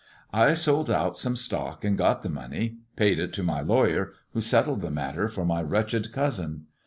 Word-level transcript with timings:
"I 0.47 0.55
sold 0.55 0.89
out 0.89 1.15
some 1.19 1.35
stock 1.35 1.85
and 1.85 1.95
got 1.95 2.23
the 2.23 2.29
money— 2.29 2.77
paid 2.95 3.19
it 3.19 3.31
to 3.33 3.43
my 3.43 3.61
lawyer, 3.61 4.13
who 4.33 4.41
settled 4.41 4.81
the 4.81 4.89
matter 4.89 5.27
for 5.27 5.45
my 5.45 5.61
wretched 5.61 6.11
cousin. 6.11 6.65